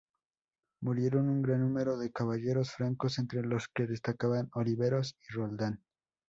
Murieron 0.81 1.29
un 1.29 1.43
gran 1.43 1.59
número 1.61 1.95
de 1.95 2.11
caballeros 2.11 2.71
francos 2.71 3.19
entre 3.19 3.43
los 3.43 3.67
que 3.67 3.85
destacaban 3.85 4.49
Oliveros 4.55 5.15
y 5.29 5.33
Roldán. 5.35 5.83